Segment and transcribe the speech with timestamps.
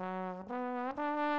[0.00, 0.59] Mm-hmm.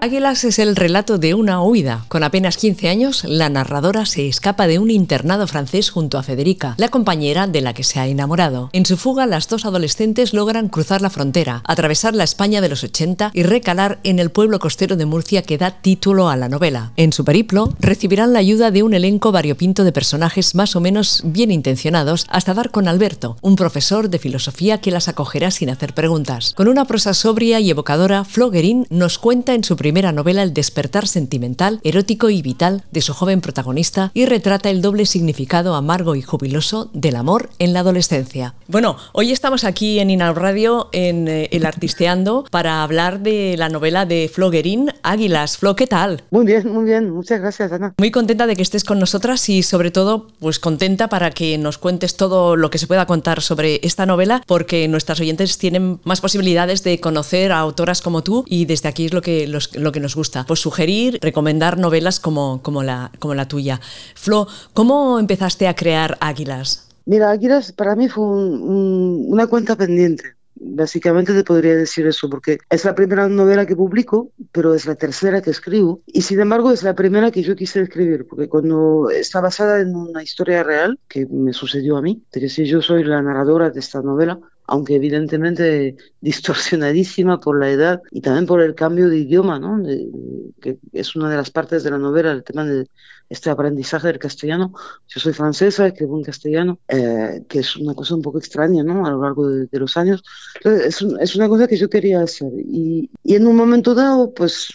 [0.03, 2.05] Águilas es el relato de una huida.
[2.07, 6.73] Con apenas 15 años, la narradora se escapa de un internado francés junto a Federica,
[6.79, 8.71] la compañera de la que se ha enamorado.
[8.73, 12.83] En su fuga, las dos adolescentes logran cruzar la frontera, atravesar la España de los
[12.83, 16.93] 80 y recalar en el pueblo costero de Murcia que da título a la novela.
[16.97, 21.21] En su periplo, recibirán la ayuda de un elenco variopinto de personajes más o menos
[21.25, 25.93] bien intencionados hasta dar con Alberto, un profesor de filosofía que las acogerá sin hacer
[25.93, 26.55] preguntas.
[26.55, 30.53] Con una prosa sobria y evocadora, Flo Guerin nos cuenta en su primera novela el
[30.53, 36.15] despertar sentimental, erótico y vital de su joven protagonista y retrata el doble significado amargo
[36.15, 38.53] y jubiloso del amor en la adolescencia.
[38.69, 43.67] Bueno, hoy estamos aquí en Inal Radio en eh, El Artisteando para hablar de la
[43.67, 45.57] novela de Flo Guerin, Águilas.
[45.57, 46.23] Flo, ¿qué tal?
[46.31, 47.09] Muy bien, muy bien.
[47.09, 47.93] Muchas gracias, Ana.
[47.97, 51.77] Muy contenta de que estés con nosotras y sobre todo, pues contenta para que nos
[51.77, 56.21] cuentes todo lo que se pueda contar sobre esta novela porque nuestras oyentes tienen más
[56.21, 59.91] posibilidades de conocer a autoras como tú y desde aquí es lo que los, lo
[59.91, 63.79] que nos gusta, pues sugerir, recomendar novelas como, como, la, como la tuya.
[64.15, 66.87] Flo, ¿cómo empezaste a crear Águilas?
[67.05, 70.35] Mira, Águilas para mí fue una cuenta pendiente.
[70.63, 74.93] Básicamente te podría decir eso, porque es la primera novela que publico, pero es la
[74.93, 79.09] tercera que escribo, y sin embargo es la primera que yo quise escribir, porque cuando
[79.09, 83.03] está basada en una historia real que me sucedió a mí, es decir, yo soy
[83.03, 84.39] la narradora de esta novela,
[84.71, 89.83] aunque evidentemente distorsionadísima por la edad y también por el cambio de idioma, ¿no?
[90.61, 92.87] que es una de las partes de la novela, el tema de
[93.29, 94.71] este aprendizaje del castellano.
[95.09, 99.05] Yo soy francesa, escribo en castellano, eh, que es una cosa un poco extraña, ¿no?
[99.05, 100.23] A lo largo de, los años.
[100.63, 102.53] es, es, una cosa que yo quería hacer.
[102.57, 104.69] Y, y en un momento dado, pues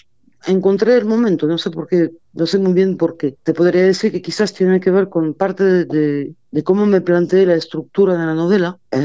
[0.46, 3.36] encontré el momento, no sé por qué, no sé muy bien por qué.
[3.42, 7.44] Te podría decir que quizás tiene que ver con parte de, de cómo me planteé
[7.44, 9.04] la estructura de la novela, eh,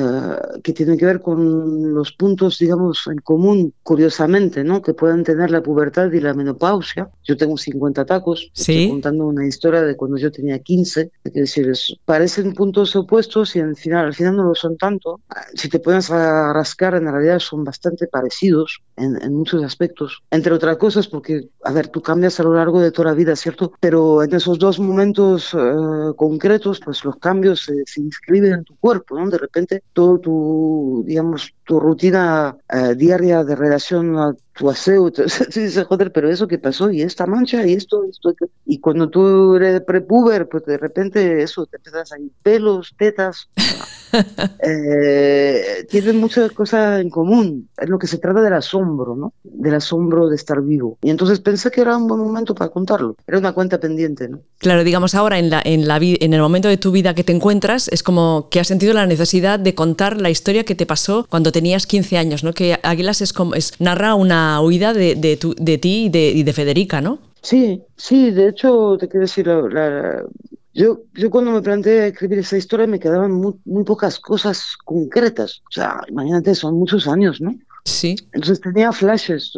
[0.63, 4.81] que tiene que ver con los puntos, digamos, en común, curiosamente, ¿no?
[4.81, 7.09] Que pueden tener la pubertad y la menopausia.
[7.25, 11.69] Yo tengo 50 tacos, estoy contando una historia de cuando yo tenía 15, es decir,
[12.05, 15.19] parecen puntos opuestos y al final, al final no lo son tanto.
[15.53, 20.53] Si te pones a rascar, en realidad son bastante parecidos en, en muchos aspectos, entre
[20.53, 23.73] otras cosas porque, a ver, tú cambias a lo largo de toda la vida, ¿cierto?
[23.79, 28.75] Pero en esos dos momentos eh, concretos, pues los cambios se, se, inscriben en tu
[28.77, 29.29] cuerpo, ¿no?
[29.29, 35.23] De repente todo tu, digamos, tu rutina eh, diaria de relación a tu aseo, tú
[35.23, 38.33] dices, joder, pero eso que pasó y esta mancha y esto, esto,
[38.65, 43.47] y cuando tú eres prepuber, pues de repente eso, te empiezas a ir pelos, tetas,
[44.63, 49.33] eh, tienen muchas cosas en común, es lo que se trata del asombro, ¿no?
[49.43, 50.97] Del asombro de estar vivo.
[51.01, 54.41] Y entonces pensé que era un buen momento para contarlo, era una cuenta pendiente, ¿no?
[54.57, 57.31] Claro, digamos ahora en, la, en, la, en el momento de tu vida que te
[57.31, 61.25] encuentras, es como que has sentido la necesidad de contar la historia que te pasó
[61.29, 62.53] cuando tenías 15 años, ¿no?
[62.53, 66.29] Que Águilas es como, es, narra una huida de, de, tu, de ti y de,
[66.31, 67.19] y de, Federica, ¿no?
[67.43, 70.23] Sí, sí, de hecho, te quiero decir, la,
[70.73, 75.61] yo, yo cuando me planteé escribir esa historia me quedaban muy, muy, pocas cosas concretas.
[75.69, 77.53] O sea, imagínate, son muchos años, ¿no?
[77.85, 78.15] Sí.
[78.33, 79.53] Entonces tenía flashes,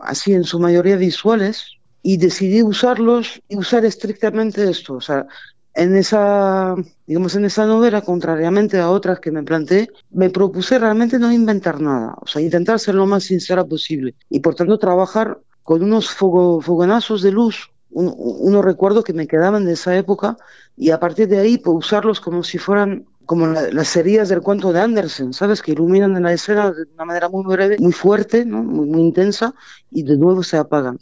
[0.00, 1.64] así en su mayoría visuales,
[2.02, 4.92] y decidí usarlos y usar estrictamente esto.
[4.92, 5.26] O sea,
[5.72, 6.74] en esa,
[7.10, 11.80] digamos, en esa novela, contrariamente a otras que me planteé, me propuse realmente no inventar
[11.80, 16.08] nada, o sea, intentar ser lo más sincera posible y por tanto trabajar con unos
[16.08, 20.36] fogonazos de luz, unos recuerdos que me quedaban de esa época
[20.76, 24.72] y a partir de ahí pues, usarlos como si fueran como las series del cuento
[24.72, 25.62] de Andersen, ¿sabes?
[25.62, 29.52] Que iluminan la escena de una manera muy breve, muy fuerte, muy intensa
[29.90, 31.00] y de nuevo se apagan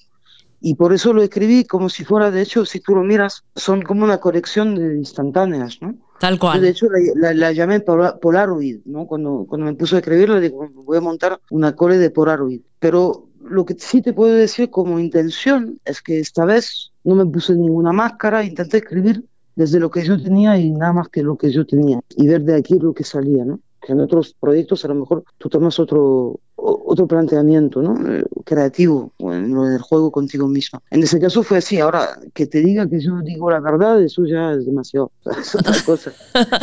[0.60, 3.82] y por eso lo escribí como si fuera, de hecho, si tú lo miras, son
[3.82, 5.94] como una colección de instantáneas, ¿no?
[6.18, 6.56] Tal cual.
[6.56, 9.06] Yo, de hecho, la, la, llamé Polaroid, ¿no?
[9.06, 12.60] Cuando, cuando me puse a escribirla, digo, voy a montar una cole de Polaroid.
[12.80, 17.26] Pero lo que sí te puedo decir como intención es que esta vez no me
[17.26, 21.36] puse ninguna máscara, intenté escribir desde lo que yo tenía y nada más que lo
[21.36, 23.60] que yo tenía y ver de aquí lo que salía, ¿no?
[23.80, 27.94] Que en otros proyectos a lo mejor tú tomas otro, otro planteamiento ¿no?
[28.12, 30.82] Eh, creativo en lo del juego contigo mismo.
[30.90, 31.78] En ese caso fue así.
[31.78, 35.12] Ahora, que te diga que yo digo la verdad, eso ya es demasiado.
[35.40, 36.12] Es otra cosa.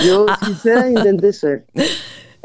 [0.06, 1.66] Yo, sincera, intenté ser.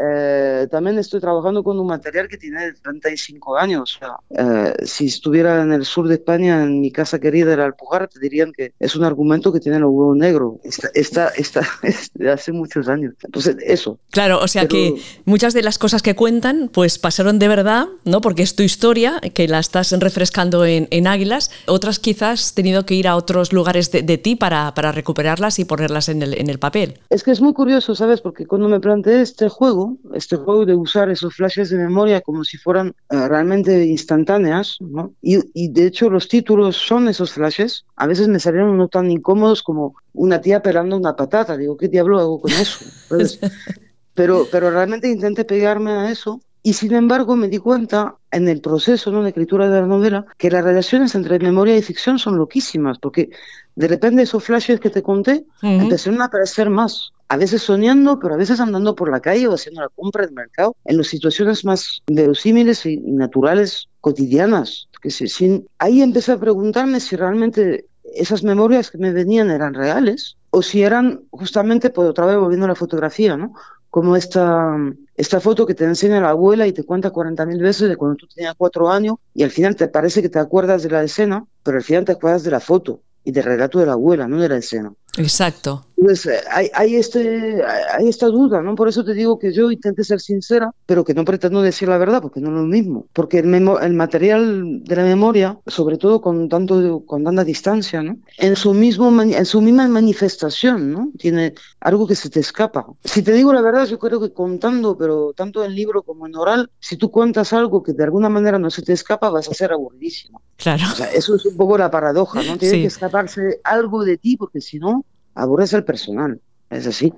[0.02, 3.96] Eh, también estoy trabajando con un material que tiene 35 años.
[3.96, 7.62] O sea, eh, si estuviera en el sur de España, en mi casa querida de
[7.62, 10.60] Alpujar, te dirían que es un argumento que tiene el huevo negro.
[10.64, 11.66] Está, está,
[12.14, 13.14] de hace muchos años.
[13.22, 13.98] Entonces, eso.
[14.10, 14.94] Claro, o sea que
[15.24, 18.20] muchas de las cosas que cuentan, pues pasaron de verdad, ¿no?
[18.20, 21.50] Porque es tu historia, que la estás refrescando en, en Águilas.
[21.66, 25.58] Otras quizás has tenido que ir a otros lugares de, de ti para, para, recuperarlas
[25.58, 26.98] y ponerlas en el, en el papel.
[27.10, 28.20] Es que es muy curioso, ¿sabes?
[28.20, 32.44] Porque cuando me planteé este juego, este juego de usar esos flashes de memoria como
[32.44, 35.14] si fueran eh, realmente instantáneas, ¿no?
[35.22, 37.84] Y, y, de hecho los títulos son esos flashes.
[37.96, 41.56] A veces me salieron no tan incómodos como una tía pelando una patata.
[41.56, 42.84] Digo, ¿qué diablo hago con eso?
[44.14, 48.60] pero, pero realmente intenté pegarme a eso y sin embargo me di cuenta en el
[48.60, 49.22] proceso ¿no?
[49.22, 53.30] de escritura de la novela que las relaciones entre memoria y ficción son loquísimas, porque
[53.76, 58.34] de repente esos flashes que te conté empezaron a aparecer más, a veces soñando, pero
[58.34, 61.64] a veces andando por la calle o haciendo la compra del mercado, en las situaciones
[61.64, 64.88] más verosímiles y naturales cotidianas.
[65.00, 65.66] Que sin...
[65.78, 70.82] Ahí empecé a preguntarme si realmente esas memorias que me venían eran reales o si
[70.82, 73.54] eran justamente, por otra vez volviendo a la fotografía, ¿no?
[73.90, 74.76] como esta,
[75.16, 78.28] esta foto que te enseña la abuela y te cuenta 40.000 veces de cuando tú
[78.28, 81.78] tenías cuatro años y al final te parece que te acuerdas de la escena, pero
[81.78, 84.48] al final te acuerdas de la foto y del relato de la abuela, no de
[84.48, 84.92] la escena.
[85.16, 85.86] Exacto.
[86.00, 87.62] Pues hay, hay, este,
[87.92, 88.74] hay esta duda, ¿no?
[88.74, 91.98] Por eso te digo que yo intenté ser sincera, pero que no pretendo decir la
[91.98, 93.06] verdad, porque no es lo mismo.
[93.12, 98.16] Porque el, el material de la memoria, sobre todo con, tanto, con tanta distancia, ¿no?
[98.38, 101.10] En su, mismo, en su misma manifestación, ¿no?
[101.18, 102.86] Tiene algo que se te escapa.
[103.04, 106.34] Si te digo la verdad, yo creo que contando, pero tanto en libro como en
[106.34, 109.54] oral, si tú cuentas algo que de alguna manera no se te escapa, vas a
[109.54, 110.40] ser aburridísimo.
[110.56, 110.84] Claro.
[110.90, 112.56] O sea, eso es un poco la paradoja, ¿no?
[112.56, 115.04] Tiene que escaparse algo de ti, porque si no,
[115.34, 116.40] aburres al personal,
[116.70, 117.12] es así.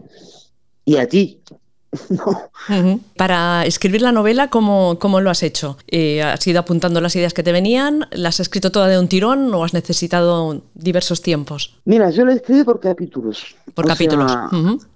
[0.85, 1.41] Y a ti.
[2.09, 3.01] No.
[3.19, 5.77] Para escribir la novela, ¿cómo, cómo lo has hecho?
[5.89, 8.07] Eh, ¿Has ido apuntando las ideas que te venían?
[8.13, 11.77] ¿Las has escrito toda de un tirón o has necesitado diversos tiempos?
[11.85, 13.55] Mira, yo la escribí por capítulos.
[13.75, 14.33] Por capítulos.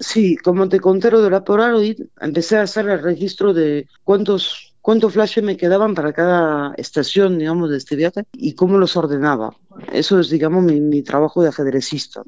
[0.01, 4.66] Sí, como te conté lo de la Polaroid, empecé a hacer el registro de cuántos
[4.87, 9.53] cuántos flashes me quedaban para cada estación, digamos, de este viaje y cómo los ordenaba.
[9.93, 12.23] Eso es, digamos, mi, trabajo de ajedrecista,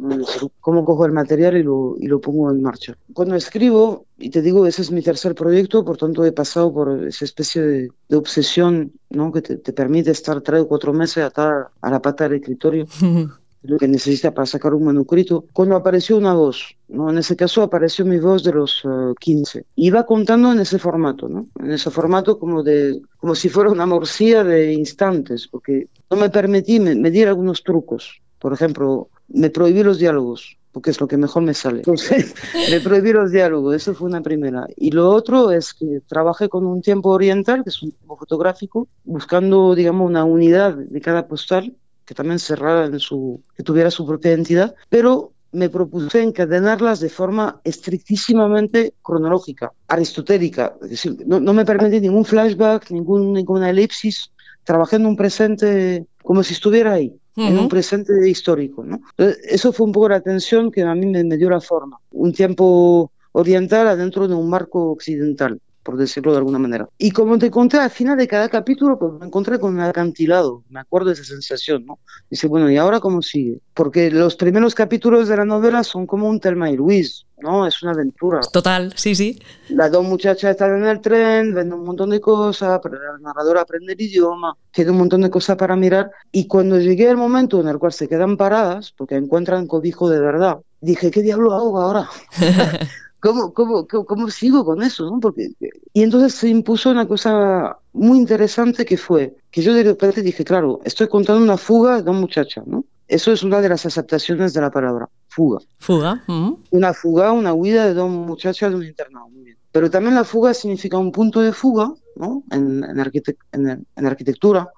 [0.58, 2.98] cómo cojo el material y lo, pongo en marcha.
[3.12, 7.06] Cuando escribo, y te digo, ese es mi tercer proyecto, por tanto he pasado por
[7.06, 9.30] esa especie de, obsesión ¿no?
[9.30, 12.88] que te, te, permite estar tres o cuatro meses atada a la pata del escritorio.
[13.62, 17.10] lo que necesita para sacar un manuscrito, cuando apareció una voz, ¿no?
[17.10, 18.82] En ese caso apareció mi voz de los
[19.18, 19.58] 15.
[19.58, 21.48] Eh, Iba contando en ese formato, ¿no?
[21.58, 26.30] En ese formato como de como si fuera una morcilla de instantes, porque no me
[26.30, 28.20] permití medir algunos trucos.
[28.38, 31.78] Por ejemplo, me prohibí los diálogos, porque es lo que mejor me sale.
[31.78, 32.34] Entonces,
[32.70, 34.66] me prohibí los diálogos, eso fue una primera.
[34.76, 38.86] Y lo otro es que trabajé con un tiempo oriental, que es un tiempo fotográfico,
[39.04, 41.74] buscando, digamos, una unidad de cada postal
[42.08, 47.10] que también cerrara en su, que tuviera su propia identidad, pero me propuse encadenarlas de
[47.10, 54.32] forma estrictísimamente cronológica, aristotélica, es decir, no, me permití ningún flashback, ningún, ninguna elipsis,
[54.64, 58.82] trabajé en un presente como si estuviera ahí, en un presente histórico.
[58.82, 59.00] ¿no?
[59.18, 62.32] eso fue un poco la tensión que a mí me, me dio la forma, un
[62.32, 66.86] tiempo oriental adentro de un marco occidental por decirlo de alguna manera.
[66.98, 70.62] Y como te conté, al final de cada capítulo pues, me encontré con un acantilado,
[70.68, 71.98] me acuerdo de esa sensación, ¿no?
[72.28, 73.58] Dice, bueno, ¿y ahora cómo sigue?
[73.72, 77.66] Porque los primeros capítulos de la novela son como un Telma y Luis, ¿no?
[77.66, 78.40] Es una aventura.
[78.52, 79.40] Total, sí, sí.
[79.70, 83.62] Las dos muchachas están en el tren, ven un montón de cosas, pero la narradora
[83.62, 86.10] aprende el idioma, tiene un montón de cosas para mirar.
[86.30, 90.20] Y cuando llegué al momento en el cual se quedan paradas, porque encuentran cobijo de
[90.20, 92.10] verdad, dije, ¿qué diablo hago ahora?
[93.20, 95.10] ¿Cómo, cómo, cómo, sigo con eso?
[95.10, 95.18] ¿no?
[95.18, 95.50] Porque,
[95.92, 100.44] y entonces se impuso una cosa muy interesante que fue que yo de repente dije,
[100.44, 102.84] claro, estoy contando una fuga de una muchacha, ¿no?
[103.08, 105.60] Eso es una de las aceptaciones de la palabra, fuga.
[105.78, 106.22] Fuga.
[106.70, 109.58] Una fuga, una huida de dos muchachas de un internado, muy bien.
[109.72, 112.44] Pero también la fuga significa un punto de fuga, ¿no?
[112.50, 114.68] En, en, en, arquitectura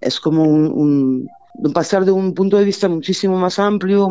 [0.00, 1.28] es como un
[1.72, 4.08] pasar de un punto de vista muchísimo más amplio,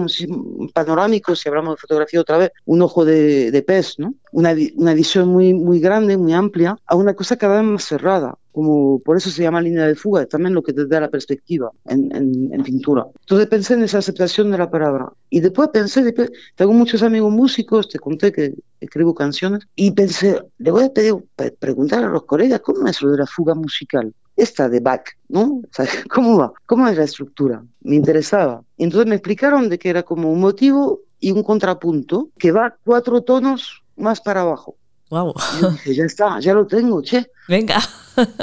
[0.74, 4.16] panorámico, si hablamos de fotografía otra vez, un ojo de, pez, ¿no?
[4.32, 9.00] Una, visión muy, muy grande, muy amplia, a una cosa cada vez más cerrada, como
[9.00, 12.12] por eso se llama línea de fuga, también lo que te da la perspectiva en,
[12.52, 13.06] en, pintura.
[13.22, 15.12] Entonces pensé en esa aceptación de la palabra.
[15.30, 16.14] Y después pensé,
[16.56, 21.16] tengo muchos amigos músicos, te conté que escribo canciones, y pensé, le voy a pedir,
[21.60, 24.14] preguntar a los colegas, ¿cómo es lo de la fuga musical?
[24.36, 25.62] Esta de Bach, ¿no?
[26.14, 26.54] ¿Cómo va?
[26.66, 27.64] ¿Cómo es la estructura?
[27.82, 28.64] Me interesaba.
[28.78, 33.22] Entonces me explicaron de que era como un motivo y un contrapunto que va cuatro
[33.22, 34.76] tonos más para abajo.
[35.10, 35.34] Wow.
[35.62, 37.28] dije, ya está, ya lo tengo, che.
[37.48, 37.80] Venga.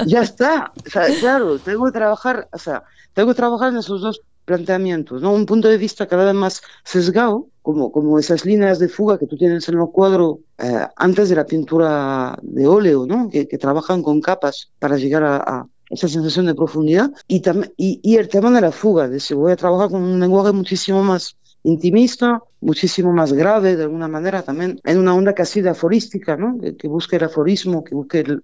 [0.06, 0.72] ya está.
[0.86, 5.20] O sea, claro, tengo que trabajar, o sea, tengo que trabajar en esos dos planteamientos,
[5.20, 5.32] ¿no?
[5.32, 9.26] Un punto de vista cada vez más sesgado, como, como esas líneas de fuga que
[9.26, 13.28] tú tienes en los cuadros eh, antes de la pintura de óleo, ¿no?
[13.28, 17.42] Que, trabajan con capas para llegar a esa sensación de profundidad y,
[17.76, 20.52] y, y, el tema de la fuga, de si voy a trabajar con un lenguaje
[20.52, 25.70] muchísimo más intimista, muchísimo más grave de alguna manera también, en una onda casi de
[25.70, 26.58] aforística, ¿no?
[26.78, 28.42] que, busque el aforismo, que busque el,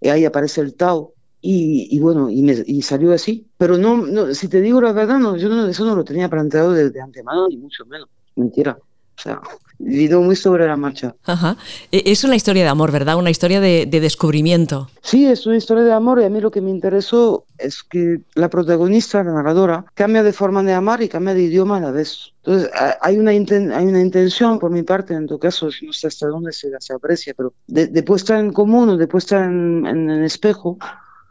[0.00, 1.14] y ahí aparece el Tao.
[1.44, 3.48] Y, bueno, y, me, y, salió así.
[3.58, 6.28] Pero no, no, si te digo la verdad, no, yo no, eso no lo tenía
[6.28, 8.08] planteado de, de antemano, ni mucho menos.
[8.36, 8.78] Mentira.
[9.18, 9.40] O sea,
[9.78, 11.14] vino muy sobre la marcha.
[11.24, 11.56] Ajá.
[11.90, 13.16] E, es una historia de amor, ¿verdad?
[13.16, 14.88] Una historia de, de, descubrimiento.
[15.02, 18.20] Sí, es una historia de amor y a mí lo que me interesó es que
[18.34, 21.90] la protagonista, la narradora, cambia de forma de amar y cambia de idioma a la
[21.90, 22.32] vez.
[22.44, 26.26] Entonces, hay una, hay una intención por mi parte, en tu caso, no sé hasta
[26.26, 30.10] dónde se, se aprecia, pero de, de, puesta en común o de puesta en, en
[30.10, 30.78] el espejo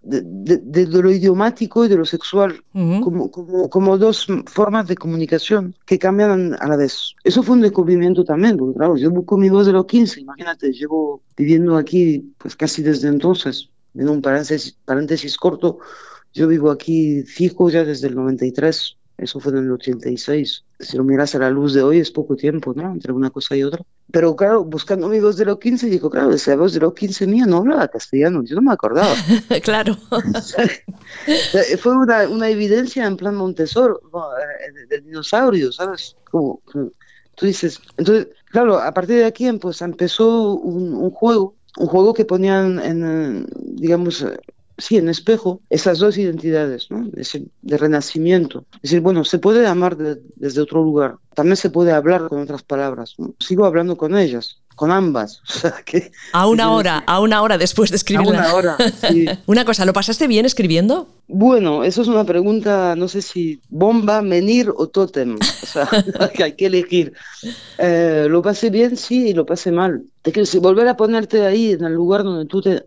[0.02, 6.00] de, lo idiomático y de lo sexual, como, como, como, dos formas de comunicación que
[6.00, 7.16] cambian a la vez.
[7.24, 10.72] Eso fue un descubrimiento también, porque claro, yo busco mi voz de los 15, imagínate,
[10.72, 15.80] llevo viviendo aquí pues casi desde entonces, en un paréntesis, paréntesis corto,
[16.34, 20.64] yo vivo aquí fijo ya desde el 93 eso fue en el 86.
[20.80, 22.92] Si lo miras a la luz de hoy es poco tiempo, ¿no?
[22.92, 23.84] Entre una cosa y otra.
[24.12, 27.28] Pero claro, buscando mi voz de los 15, digo, claro, esa voz de los 15
[27.28, 29.14] mía no hablaba castellano, yo no me acordaba.
[29.64, 29.96] claro.
[31.80, 36.16] fue una, una, evidencia en plan Montessor, eh, del dinosaurio, ¿sabes?
[36.30, 36.62] Como,
[37.36, 37.80] tú dices.
[37.98, 42.80] Entonces, claro, a partir de aquí pues, empezó un, un juego, un juego que ponían
[42.80, 44.26] en, digamos,
[44.78, 47.08] sí, en espejo, esas dos identidades, ¿no?
[47.10, 48.66] de, renacimiento.
[48.76, 52.64] Es decir, bueno, se puede amar desde otro lugar, también se puede hablar con otras
[52.64, 53.16] palabras.
[53.40, 55.42] Sigo hablando con ellas, con ambas.
[56.34, 58.44] a una hora, a una hora después de escribirla.
[58.44, 58.78] A una hora,
[59.10, 59.26] sí.
[59.46, 61.08] una cosa, ¿lo pasaste bien escribiendo?
[61.28, 65.36] Bueno, eso es una pregunta, no sé si bomba, menir o tótem.
[65.36, 65.88] O sea,
[66.34, 67.14] que hay que elegir.
[67.78, 70.04] Eh, lo pasé bien, sí, y lo pasé mal.
[70.24, 72.84] Es que si volver a ponerte ahí en el lugar donde tú te,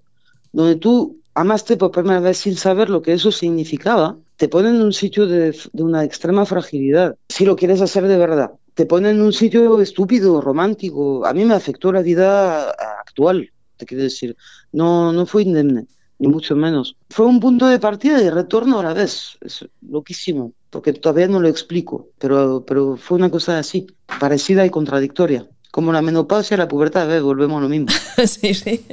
[0.52, 4.82] donde tú amaste por primera vez sin saber lo que eso significaba, te ponen en
[4.82, 8.52] un sitio de, una extrema fragilidad, si lo quieres hacer de verdad.
[8.74, 11.24] Te ponen en un sitio estúpido, romántico.
[11.24, 14.36] A mí me afectó la vida actual, te quiero decir.
[14.72, 15.86] No, no fue indemne,
[16.18, 16.96] ni mucho menos.
[17.10, 19.38] Fue un punto de partida y retorno a la vez.
[19.40, 23.86] Es loquísimo, porque todavía no lo explico, pero, pero fue una cosa así,
[24.18, 25.48] parecida y contradictoria.
[25.70, 27.22] Como la menopausia la pubertad, ¿ves?
[27.22, 27.88] volvemos a lo mismo.
[28.26, 28.84] sí, sí.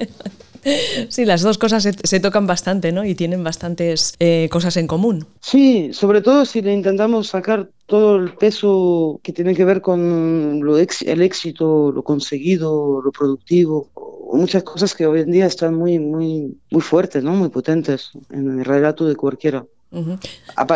[1.09, 3.05] Sí, las dos cosas se, tocan bastante, ¿no?
[3.05, 5.25] Y tienen bastantes eh, cosas en común.
[5.39, 10.61] Sí, sobre todo si le intentamos sacar todo el peso que tiene que ver con
[10.61, 13.89] lo el éxito, lo conseguido, lo productivo,
[14.31, 17.33] muchas cosas que hoy en día están muy, muy, muy fuertes, ¿no?
[17.33, 19.65] Muy potentes en el relato de cualquiera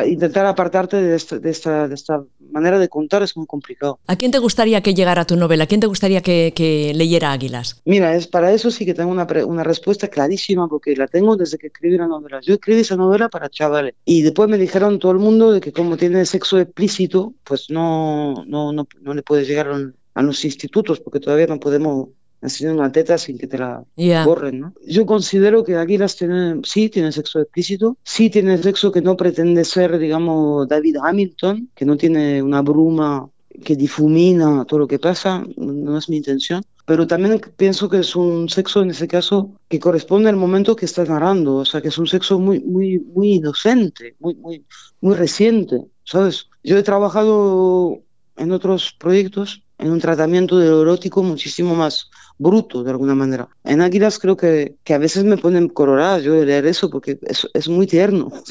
[0.07, 3.99] intentar apartarte de esta, de, esta, de esta, manera de contar es muy complicado.
[4.07, 5.65] ¿A quién te gustaría que llegara tu novela?
[5.65, 7.81] ¿A quién te gustaría que, que leyera Águilas?
[7.85, 11.57] Mira, es para eso sí que tengo una, una, respuesta clarísima porque la tengo desde
[11.57, 12.39] que escribí la novela.
[12.41, 15.73] Yo escribí esa novela para chavales y después me dijeron todo el mundo de que
[15.73, 19.69] como tiene sexo explícito, pues no, no, no, no le puede llegar
[20.13, 22.09] a los institutos porque todavía no podemos
[22.41, 23.83] enseñar una teta sin que te la
[24.25, 24.73] borren, ¿no?
[24.85, 29.63] Yo considero que Águilas tiene, sí tiene sexo explícito, sí tiene sexo que no pretende
[29.65, 33.29] ser, digamos, David Hamilton, que no tiene una bruma
[33.63, 38.15] que difumina todo lo que pasa, no es mi intención, pero también pienso que es
[38.15, 41.87] un sexo en ese caso que corresponde al momento que estás narrando, o sea, que
[41.87, 44.65] es un sexo muy muy muy inocente, muy muy
[45.01, 46.49] muy reciente, ¿sabes?
[46.63, 48.03] Yo he trabajado
[48.37, 53.47] en otros proyectos en un tratamiento de lo erótico muchísimo más bruto de alguna manera.
[53.63, 57.17] En Águilas creo que, que a veces me ponen colorada yo de leer eso porque
[57.21, 58.31] es, es muy tierno.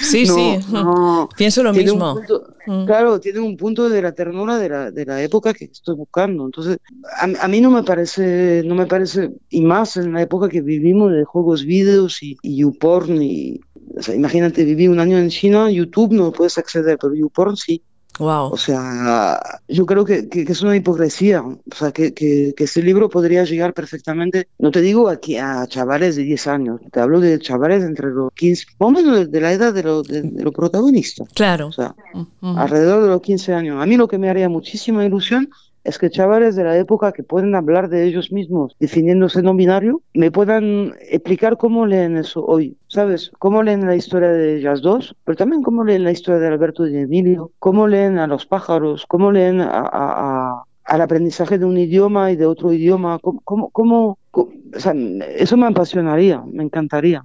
[0.00, 0.58] Sí, sí,
[1.36, 2.20] pienso lo mismo.
[2.66, 2.86] Mm.
[2.86, 6.46] Claro, tiene un punto de la ternura de la, de la época que estoy buscando.
[6.46, 6.78] Entonces,
[7.20, 10.62] a, a, mí no me parece, no me parece, y más en la época que
[10.62, 13.60] vivimos de juegos vídeos y, y YouPorn y,
[13.96, 17.82] o sea, imagínate, viví un año en China, YouTube no puedes acceder, pero YouPorn sí.
[18.18, 18.50] Wow.
[18.52, 21.40] O sea, yo creo que, que, es una hipocresía.
[21.42, 26.16] O sea, que, que, ese libro podría llegar perfectamente, no te digo aquí a chavales
[26.16, 29.52] de 10 años, te hablo de chavales entre los 15, más o menos de la
[29.52, 31.28] edad de los de, de lo protagonistas.
[31.32, 31.68] Claro.
[31.68, 31.94] O sea,
[32.42, 33.80] alrededor de los 15 años.
[33.80, 35.50] A mí lo que me haría muchísima ilusión
[35.88, 40.02] es que chavales de la época que pueden hablar de ellos mismos definiéndose no binario,
[40.12, 43.32] me puedan explicar cómo leen eso hoy, ¿sabes?
[43.38, 46.86] Cómo leen la historia de ellas dos, pero también cómo leen la historia de Alberto
[46.86, 51.78] y de Emilio, cómo leen a los pájaros, cómo leen a, al aprendizaje de un
[51.78, 54.92] idioma y de otro idioma, cómo, cómo, cómo o sea,
[55.36, 57.24] eso me apasionaría, me encantaría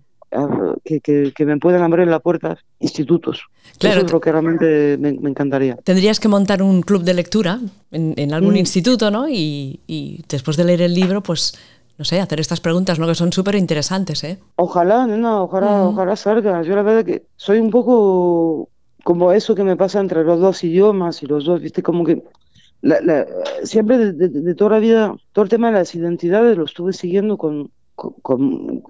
[0.84, 3.42] que, que, me puedan abrir la puerta institutos.
[3.78, 5.76] Claro, Eso es lo que realmente me, encantaría.
[5.78, 7.60] Tendrías que montar un club de lectura
[7.92, 8.58] en, en algún mm.
[8.58, 9.30] instituto, ¿no?
[9.30, 11.58] Y, y, después de leer el libro, pues,
[11.98, 13.08] no sé, hacer estas preguntas, ¿no?
[13.08, 14.40] Que son súper interesantes, ¿eh?
[14.56, 16.62] Ojalá, no, ojalá, ojalá salga.
[16.64, 18.70] Yo la verdad que soy un poco
[19.04, 22.24] como eso que me pasa entre los dos idiomas y los dos, viste, como que
[23.64, 27.72] siempre de, toda la vida, todo el tema de las identidades lo estuve siguiendo con,
[27.96, 28.82] con,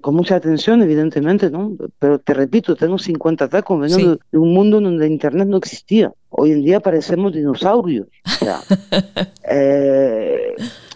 [0.00, 1.76] con, mucha atención, evidentemente, ¿no?
[1.98, 6.12] Pero te repito, tengo 50 tacos, vengo de, un mundo donde Internet no existía.
[6.30, 8.06] Hoy en día parecemos dinosaurios.
[9.54, 10.54] Eh,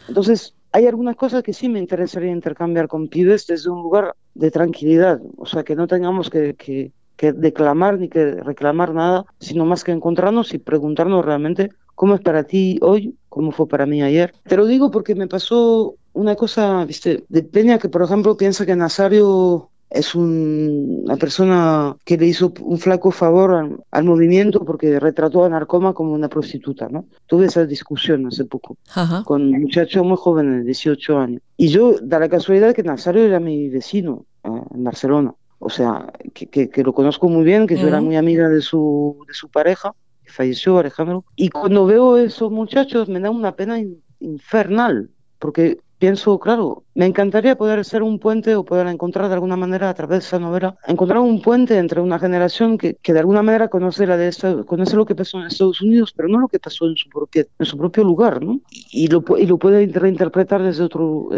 [0.09, 4.51] entonces, hay algunas cosas que sí me interesaría intercambiar con pibes desde un lugar de
[4.51, 9.67] tranquilidad, o sea, que no tengamos que, que, que declamar ni que reclamar nada, sino
[9.67, 14.03] más que encontrarnos y preguntarnos realmente cómo es para ti hoy, cómo fue para mí
[14.03, 14.33] ayer.
[14.45, 18.67] Te lo digo porque me pasó una cosa, viste, de Peña que por ejemplo piensa
[18.67, 25.45] que Nazario es una persona que le hizo un flaco favor al, movimiento porque retrató
[25.45, 27.05] a Narcoma como una prostituta, ¿no?
[27.27, 28.77] Tuve esa discusión hace poco
[29.25, 31.43] con un muchacho muy joven, de 18 años.
[31.57, 35.35] Y yo, da la casualidad que Nazario era mi vecino eh, en Barcelona.
[35.59, 39.25] O sea, que, que, lo conozco muy bien, que yo era muy amiga de su,
[39.27, 41.25] de su pareja, que falleció Alejandro.
[41.35, 43.79] Y cuando veo esos muchachos me da una pena
[44.21, 49.57] infernal, porque pienso, claro, me encantaría poder ser un puente o poder encontrar de alguna
[49.57, 53.21] manera a través de esa novela, encontrar un puente entre una generación que, que de
[53.21, 56.38] alguna manera conoce, la de esta, conoce lo que pasó en Estados Unidos, pero no
[56.38, 58.61] lo que pasó en su, propio, en su propio lugar, ¿no?
[58.91, 61.29] Y lo, y lo puede reinterpretar desde otro,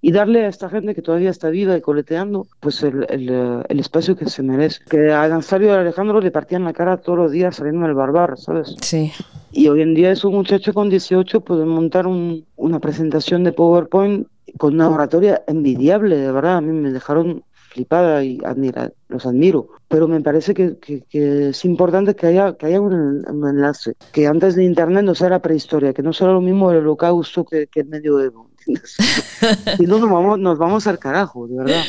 [0.00, 3.80] y darle a esta gente que todavía está viva y coleteando, pues el, el, el
[3.80, 4.80] espacio que se merece.
[4.88, 7.94] Que a Nazario y a Alejandro le partían la cara todos los días saliendo del
[7.94, 8.76] barbar, ¿sabes?
[8.80, 9.12] Sí.
[9.52, 13.52] Y hoy en día es un muchacho con 18 puede montar un, una presentación de
[13.52, 14.26] PowerPoint
[14.58, 16.58] con una oratoria envidiable, de verdad.
[16.58, 19.68] A mí me dejaron flipada y admira, los admiro.
[19.88, 23.94] Pero me parece que, que, es importante que haya, que haya un, enlace.
[24.12, 27.44] Que antes de Internet no sea la prehistoria, que no sea lo mismo el holocausto
[27.44, 28.50] que, que el medioevo.
[29.76, 31.82] si no, nos vamos, nos vamos al carajo, de verdad.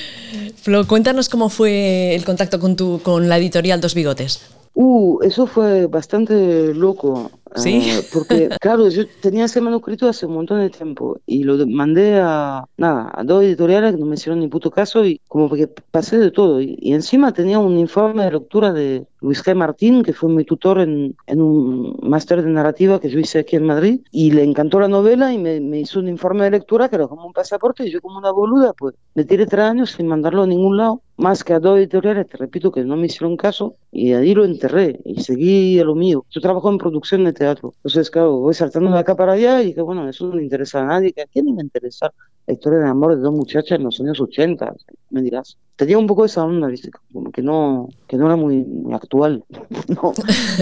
[0.55, 4.49] Flo, cuéntanos cómo fue el contacto con, tu, con la editorial Dos Bigotes.
[4.73, 7.31] Uh, eso fue bastante loco.
[7.55, 7.89] Sí.
[7.89, 12.19] Eh, porque, claro, yo tenía ese manuscrito hace un montón de tiempo y lo mandé
[12.19, 15.67] a, nada, a dos editoriales que no me hicieron ni puto caso y como que
[15.67, 16.61] pasé de todo.
[16.61, 19.55] Y, encima tenía un informe de lectura de Luis G.
[19.55, 23.55] Martín, que fue mi tutor en, en un máster de narrativa que yo hice aquí
[23.55, 26.89] en Madrid, y le encantó la novela y me, me, hizo un informe de lectura
[26.89, 29.91] que era como un pasaporte y yo como una boluda, pues me tiré tres años
[29.91, 33.05] sin mandarlo a ningún lado, más que a dos editoriales, te repito que no me
[33.05, 36.25] hicieron caso, y ahí lo enterré y seguí a lo mío.
[36.29, 37.73] Yo trabajo en producción de teatro.
[37.77, 40.81] Entonces, claro, voy saltando de acá para allá y que bueno, eso no le interesa
[40.81, 41.13] a nadie.
[41.21, 42.13] ¿A quién le va a interesar
[42.45, 44.75] la historia de amor de dos muchachas en los años 80?
[45.09, 45.57] Me dirás.
[45.75, 46.91] Tenía un poco esa onda, ¿viste?
[47.11, 49.43] Como que no, que no era muy, actual.
[49.87, 50.13] no,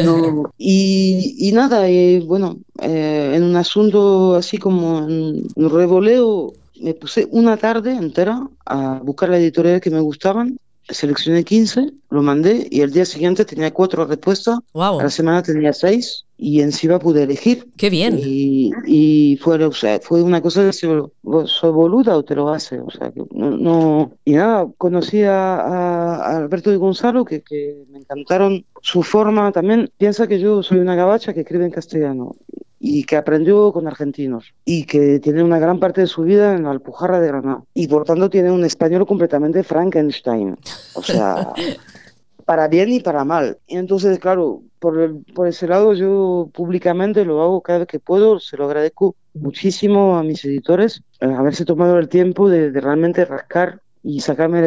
[0.06, 0.54] no.
[0.58, 6.94] Y, y, nada, y bueno, eh, en un asunto así como en un revoleo, me
[6.94, 10.58] puse una tarde entera a buscar la editorial que me gustaban
[10.89, 14.58] seleccioné 15, lo mandé y el día siguiente tenía cuatro respuestas.
[14.74, 15.00] Wow.
[15.00, 17.67] A la semana tenía seis y encima pude elegir.
[17.75, 18.17] ¡Qué bien!
[18.17, 22.49] Y, y fue, o sea, fue una cosa de si soy boluda o te lo
[22.49, 22.80] hace.
[22.80, 24.12] O sea, que no, no...
[24.23, 29.91] Y nada, conocí a, a Alberto y Gonzalo, que, que me encantaron su forma también.
[29.97, 32.36] Piensa que yo soy una gabacha que escribe en castellano
[32.80, 36.63] y que aprendió con argentinos y que tiene una gran parte de su vida en
[36.63, 40.56] la Alpujarra de Granada y por tanto tiene un español completamente Frankenstein,
[40.93, 41.49] o sea,
[42.50, 43.60] para bien y para mal.
[43.68, 48.40] Y entonces, claro, por, por ese lado yo públicamente lo hago cada vez que puedo,
[48.40, 53.84] se lo agradezco muchísimo a mis editores eh, haberse tomado el tiempo de, realmente rascar
[54.02, 54.64] y sacarme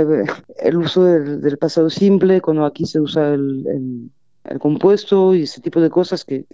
[0.61, 4.13] el, uso del, pasado simple cuando aquí se usa el,
[4.45, 6.47] el, compuesto y ese tipo de cosas que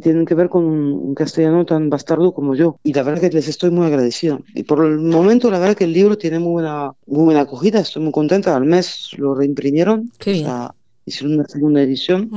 [0.00, 2.78] tienen que ver con un castellano tan bastardo como yo.
[2.82, 4.40] Y la verdad que les estoy muy agradecido.
[4.54, 7.80] Y por el momento, la verdad que el libro tiene muy buena, muy buena acogida,
[7.80, 8.56] estoy muy contenta.
[8.56, 10.48] Al mes lo reimprimieron, Qué bien.
[11.04, 12.30] hicieron una segunda edición.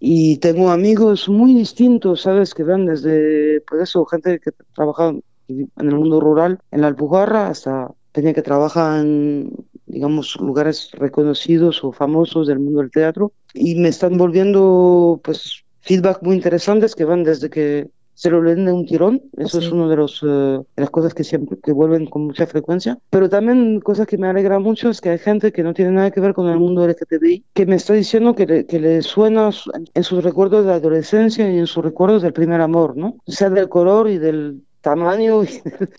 [0.00, 2.54] Y tengo amigos muy distintos, ¿sabes?
[2.54, 5.12] Que van desde, pues eso, gente que trabaja
[5.48, 9.52] en el mundo rural, en la Alpujarra, hasta gente que trabaja en,
[9.86, 13.32] digamos, lugares reconocidos o famosos del mundo del teatro.
[13.54, 18.66] Y me están volviendo, pues, feedback muy interesantes que van desde que se lo leen
[18.66, 21.70] de un tirón, eso es una de, los, eh, de las cosas que siempre que
[21.72, 25.52] vuelven con mucha frecuencia, pero también cosas que me alegra mucho es que hay gente
[25.52, 28.44] que no tiene nada que ver con el mundo LGTBI, que me está diciendo que
[28.44, 29.50] le, que le suena
[29.94, 33.16] en sus recuerdos de adolescencia y en sus recuerdos del primer amor, ¿no?
[33.26, 35.42] sea del color y del tamaño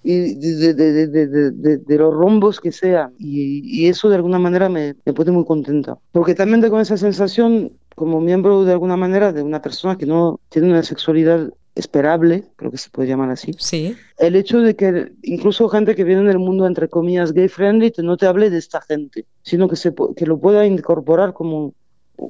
[0.03, 3.13] y, de, de, de, de, los rombos que sean.
[3.17, 5.97] Y, y, eso de alguna manera me, me pone muy contenta.
[6.11, 10.39] Porque también tengo esa sensación como miembro de alguna manera de una persona que no
[10.47, 13.51] tiene una sexualidad esperable, creo que se puede llamar así.
[13.57, 13.93] Sí.
[14.17, 18.15] El hecho de que incluso gente que viene del mundo, entre comillas, gay friendly, no
[18.15, 21.73] te hable de esta gente, sino que, se, que lo pueda incorporar como,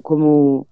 [0.01, 0.65] como...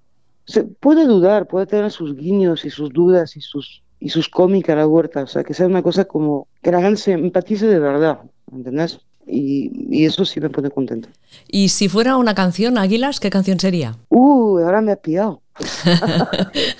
[0.45, 4.73] Se puede dudar, puede tener sus guiños y sus dudas y sus y sus cómicas
[4.73, 7.65] a la huerta, o sea, que sea una cosa como que la gente se empatice
[7.65, 8.99] de verdad, ¿entendés?
[9.27, 11.09] Y, y, eso sí me pone contento.
[11.47, 13.97] ¿Y si fuera una canción, Águilas, qué canción sería?
[14.09, 15.41] Uh, ahora me ha pillado.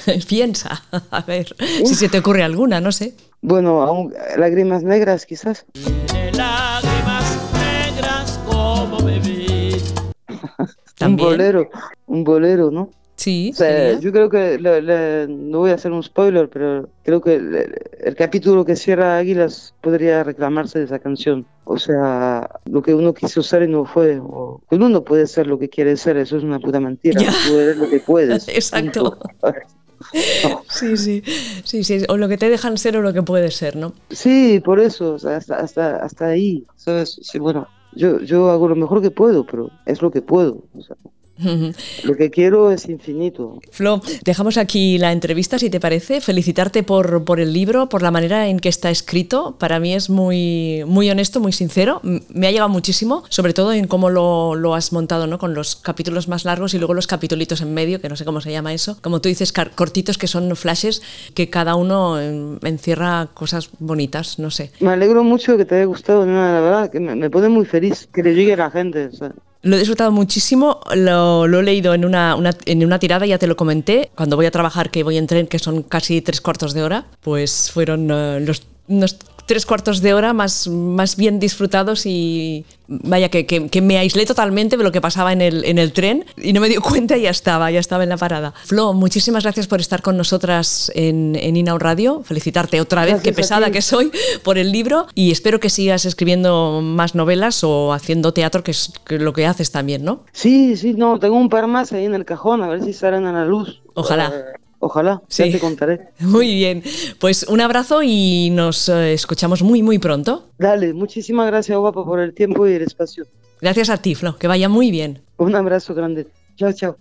[0.27, 1.55] Piensa, a ver,
[1.85, 3.13] si se te ocurre alguna, no sé.
[3.41, 5.65] Bueno, aún, lágrimas negras quizás.
[6.33, 9.77] Lágrimas negras como bebé.
[11.01, 11.69] un bolero,
[12.07, 12.89] un bolero, ¿no?
[13.17, 13.49] Sí.
[13.51, 14.59] O sea, yo creo que,
[15.27, 19.73] no voy a hacer un spoiler, pero creo que el, el, capítulo que cierra Águilas
[19.81, 21.45] podría reclamarse de esa canción.
[21.63, 24.19] O sea, lo que uno quiso ser y no fue.
[24.19, 27.19] O, uno no puede ser lo que quiere ser, eso es una puta mentira.
[27.19, 27.33] Ya.
[27.47, 28.47] Tú eres lo que puedes.
[28.49, 29.17] Exacto.
[30.69, 31.23] Sí, sí,
[31.63, 33.93] sí, sí, o lo que te dejan ser o lo que puedes ser, ¿no?
[34.11, 37.19] Sí, por eso, o sea, hasta, hasta, hasta ahí, ¿sabes?
[37.23, 40.81] Sí, bueno, yo, yo hago lo mejor que puedo, pero es lo que puedo, o
[40.81, 40.95] sea,
[42.03, 43.59] lo que quiero es infinito.
[43.71, 46.19] Flo, dejamos aquí la entrevista, si te parece.
[46.19, 49.55] Felicitarte por, por el libro, por la manera en que está escrito.
[49.57, 52.01] Para mí es muy, muy honesto, muy sincero.
[52.03, 55.37] Me ha llegado muchísimo, sobre todo en cómo lo, lo has montado, ¿no?
[55.37, 57.27] Con los capítulos más largos y luego los capítulos
[57.61, 58.97] en medio, que no sé cómo se llama eso.
[59.01, 61.01] Como tú dices, cortitos que son flashes
[61.33, 64.71] que cada uno encierra cosas bonitas, no sé.
[64.79, 68.07] Me alegro mucho que te haya gustado, la verdad, que me, me pone muy feliz
[68.13, 69.05] que le llegue a la gente.
[69.05, 69.31] O sea.
[69.67, 73.57] Lo he disfrutado muchísimo, lo, he leído en una, en una tirada, ya te lo
[73.57, 76.83] comenté, cuando voy a trabajar, que voy en tren, que son casi tres cuartos de
[76.83, 78.63] hora, pues fueron uh, los,
[79.47, 84.25] tres cuartos de hora más, más bien disfrutados y vaya que, que, que, me aislé
[84.25, 87.17] totalmente de lo que pasaba en el, en el tren y no me dio cuenta
[87.17, 88.53] y ya estaba, ya estaba en la parada.
[88.65, 93.23] Flo, muchísimas gracias por estar con nosotras en, en Inau Radio, felicitarte otra vez, gracias
[93.23, 94.11] qué pesada que soy,
[94.43, 98.91] por el libro y espero que sigas escribiendo más novelas o haciendo teatro, que es
[99.07, 100.25] lo que haces también, ¿no?
[100.33, 103.25] Sí, sí, no, tengo un par más ahí en el cajón, a ver si salen
[103.25, 103.81] a la luz.
[103.93, 104.56] Ojalá.
[104.79, 105.45] Ojalá, sí.
[105.45, 106.09] ya te contaré.
[106.19, 106.83] Muy bien,
[107.19, 110.49] pues un abrazo y nos eh, escuchamos muy, muy pronto.
[110.59, 113.25] Dale, muchísimas gracias, guapo, por el tiempo y el espacio.
[113.59, 115.21] Gracias a ti, Flo, que vaya muy bien.
[115.37, 116.27] Un abrazo grande.
[116.57, 116.97] Chao, chao.